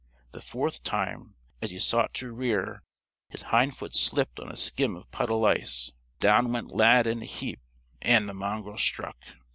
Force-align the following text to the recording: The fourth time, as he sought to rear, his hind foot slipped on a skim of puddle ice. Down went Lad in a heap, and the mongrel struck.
The 0.31 0.41
fourth 0.41 0.83
time, 0.83 1.35
as 1.61 1.69
he 1.69 1.77
sought 1.77 2.15
to 2.15 2.31
rear, 2.33 2.81
his 3.29 3.43
hind 3.43 3.77
foot 3.77 3.93
slipped 3.93 4.39
on 4.39 4.51
a 4.51 4.55
skim 4.57 4.95
of 4.95 5.11
puddle 5.11 5.45
ice. 5.45 5.91
Down 6.19 6.51
went 6.51 6.71
Lad 6.75 7.05
in 7.05 7.21
a 7.21 7.25
heap, 7.25 7.59
and 8.01 8.27
the 8.27 8.33
mongrel 8.33 8.79
struck. 8.79 9.23